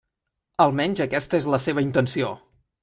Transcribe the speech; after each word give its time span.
Almenys 0.65 1.03
aquesta 1.07 1.41
és 1.43 1.51
la 1.57 1.61
seva 1.67 1.87
intenció. 1.91 2.35